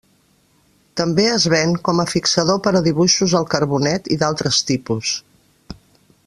[1.01, 5.13] També es ven com a fixador per a dibuixos al carbonet i d'altres tipus.